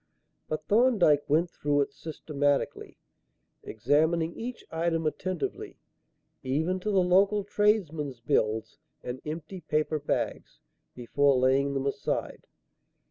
But 0.47 0.65
Thorndyke 0.65 1.29
went 1.29 1.51
through 1.51 1.81
it 1.81 1.93
systematically, 1.93 2.97
examining 3.61 4.33
each 4.33 4.65
item 4.71 5.05
attentively, 5.05 5.77
even 6.41 6.79
to 6.79 6.89
the 6.89 7.03
local 7.03 7.43
tradesmen's 7.43 8.19
bills 8.19 8.79
and 9.03 9.21
empty 9.27 9.59
paper 9.61 9.99
bags, 9.99 10.59
before 10.95 11.37
laying 11.37 11.75
them 11.75 11.85
aside. 11.85 12.47